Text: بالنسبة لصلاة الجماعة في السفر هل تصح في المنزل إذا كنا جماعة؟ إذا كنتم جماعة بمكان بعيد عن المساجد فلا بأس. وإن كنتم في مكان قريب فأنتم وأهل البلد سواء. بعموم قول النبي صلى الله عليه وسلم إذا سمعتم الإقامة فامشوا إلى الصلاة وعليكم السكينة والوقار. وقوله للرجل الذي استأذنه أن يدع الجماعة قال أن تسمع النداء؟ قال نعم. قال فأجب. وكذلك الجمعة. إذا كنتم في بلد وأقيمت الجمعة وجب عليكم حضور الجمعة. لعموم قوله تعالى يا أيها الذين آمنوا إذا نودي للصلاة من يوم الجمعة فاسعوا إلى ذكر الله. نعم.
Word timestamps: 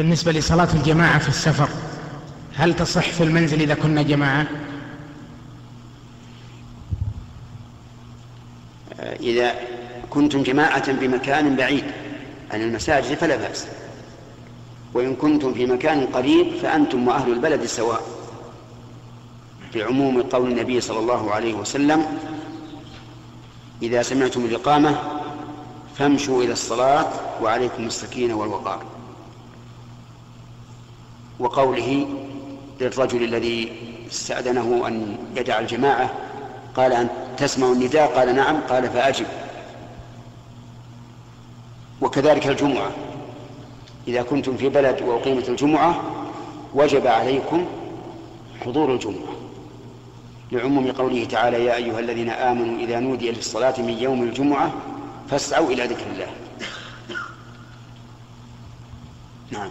بالنسبة 0.00 0.32
لصلاة 0.32 0.68
الجماعة 0.74 1.18
في 1.18 1.28
السفر 1.28 1.68
هل 2.54 2.76
تصح 2.76 3.08
في 3.08 3.24
المنزل 3.24 3.60
إذا 3.60 3.74
كنا 3.74 4.02
جماعة؟ 4.02 4.46
إذا 9.00 9.54
كنتم 10.10 10.42
جماعة 10.42 10.92
بمكان 10.92 11.56
بعيد 11.56 11.84
عن 12.50 12.62
المساجد 12.62 13.14
فلا 13.14 13.36
بأس. 13.36 13.66
وإن 14.94 15.16
كنتم 15.16 15.54
في 15.54 15.66
مكان 15.66 16.06
قريب 16.06 16.56
فأنتم 16.62 17.08
وأهل 17.08 17.32
البلد 17.32 17.64
سواء. 17.64 18.02
بعموم 19.74 20.22
قول 20.22 20.50
النبي 20.50 20.80
صلى 20.80 20.98
الله 20.98 21.30
عليه 21.30 21.54
وسلم 21.54 22.06
إذا 23.82 24.02
سمعتم 24.02 24.44
الإقامة 24.44 24.98
فامشوا 25.98 26.42
إلى 26.42 26.52
الصلاة 26.52 27.06
وعليكم 27.42 27.86
السكينة 27.86 28.34
والوقار. 28.34 28.99
وقوله 31.40 32.06
للرجل 32.80 33.24
الذي 33.24 33.72
استأذنه 34.10 34.86
أن 34.86 35.16
يدع 35.36 35.58
الجماعة 35.58 36.10
قال 36.76 36.92
أن 36.92 37.08
تسمع 37.36 37.72
النداء؟ 37.72 38.18
قال 38.18 38.34
نعم. 38.34 38.60
قال 38.60 38.90
فأجب. 38.90 39.26
وكذلك 42.00 42.46
الجمعة. 42.46 42.90
إذا 44.08 44.22
كنتم 44.22 44.56
في 44.56 44.68
بلد 44.68 45.02
وأقيمت 45.02 45.48
الجمعة 45.48 46.02
وجب 46.74 47.06
عليكم 47.06 47.66
حضور 48.64 48.94
الجمعة. 48.94 49.34
لعموم 50.52 50.92
قوله 50.92 51.24
تعالى 51.24 51.64
يا 51.64 51.76
أيها 51.76 52.00
الذين 52.00 52.30
آمنوا 52.30 52.78
إذا 52.78 53.00
نودي 53.00 53.30
للصلاة 53.30 53.74
من 53.78 53.98
يوم 53.98 54.22
الجمعة 54.22 54.72
فاسعوا 55.28 55.70
إلى 55.70 55.84
ذكر 55.84 56.06
الله. 56.12 56.28
نعم. 59.50 59.70